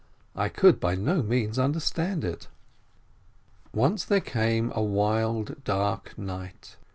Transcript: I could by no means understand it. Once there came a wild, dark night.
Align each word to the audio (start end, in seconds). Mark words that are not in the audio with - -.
I 0.35 0.49
could 0.49 0.79
by 0.79 0.95
no 0.95 1.21
means 1.21 1.59
understand 1.59 2.23
it. 2.25 2.47
Once 3.71 4.03
there 4.03 4.19
came 4.19 4.71
a 4.73 4.81
wild, 4.81 5.63
dark 5.63 6.17
night. 6.17 6.75